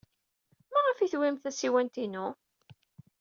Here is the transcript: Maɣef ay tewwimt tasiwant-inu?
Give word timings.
Maɣef 0.71 0.97
ay 0.99 1.09
tewwimt 1.11 1.43
tasiwant-inu? 1.43 2.27